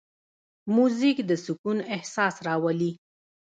موزیک 0.75 1.17
د 1.29 1.31
سکون 1.45 1.77
احساس 1.95 2.35
راولي. 2.47 2.91